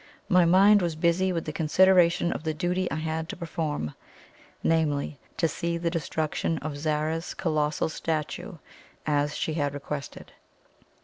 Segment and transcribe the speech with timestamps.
[0.29, 3.93] My mind was busy with the consideration of the duty I had to perform
[4.63, 8.53] namely, to see the destruction of Zara's colossal statue,
[9.05, 10.31] as she had requested.